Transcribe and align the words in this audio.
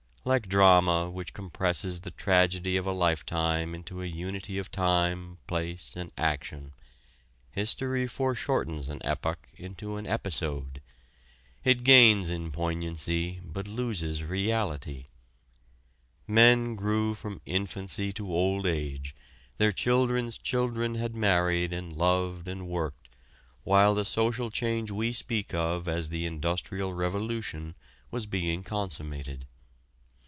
Like 0.23 0.47
drama 0.47 1.09
which 1.09 1.33
compresses 1.33 2.01
the 2.01 2.11
tragedy 2.11 2.77
of 2.77 2.85
a 2.85 2.91
lifetime 2.91 3.73
into 3.73 4.03
a 4.03 4.05
unity 4.05 4.59
of 4.59 4.69
time, 4.69 5.39
place, 5.47 5.95
and 5.95 6.11
action, 6.15 6.73
history 7.49 8.05
foreshortens 8.05 8.87
an 8.87 9.01
epoch 9.03 9.49
into 9.55 9.95
an 9.97 10.05
episode. 10.05 10.79
It 11.63 11.83
gains 11.83 12.29
in 12.29 12.51
poignancy, 12.51 13.39
but 13.43 13.67
loses 13.67 14.23
reality. 14.23 15.07
Men 16.27 16.75
grew 16.75 17.15
from 17.15 17.41
infancy 17.47 18.13
to 18.13 18.31
old 18.31 18.67
age, 18.67 19.15
their 19.57 19.71
children's 19.71 20.37
children 20.37 20.93
had 20.93 21.15
married 21.15 21.73
and 21.73 21.91
loved 21.91 22.47
and 22.47 22.67
worked 22.67 23.07
while 23.63 23.95
the 23.95 24.05
social 24.05 24.51
change 24.51 24.91
we 24.91 25.13
speak 25.13 25.51
of 25.55 25.87
as 25.87 26.09
the 26.09 26.27
industrial 26.27 26.93
revolution 26.93 27.73
was 28.11 28.27
being 28.27 28.61
consummated. 28.61 29.47